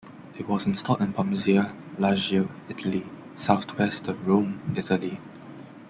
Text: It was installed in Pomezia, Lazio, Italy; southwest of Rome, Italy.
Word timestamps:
It 0.35 0.47
was 0.47 0.65
installed 0.65 1.01
in 1.03 1.13
Pomezia, 1.13 1.75
Lazio, 1.99 2.49
Italy; 2.69 3.05
southwest 3.35 4.07
of 4.07 4.27
Rome, 4.27 4.73
Italy. 4.75 5.19